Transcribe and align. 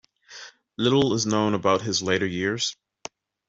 Little 0.79 1.13
is 1.13 1.27
known 1.27 1.53
about 1.53 1.83
his 1.83 2.01
later 2.01 2.25
years. 2.25 2.75